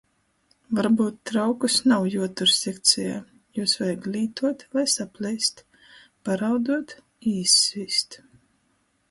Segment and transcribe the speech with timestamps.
[0.77, 3.19] Varbyut traukus nav juotur sekcejā,
[3.59, 5.63] jūs vajag lītuot, lai sapleist,-
[6.31, 8.21] parauduot i izsvīst.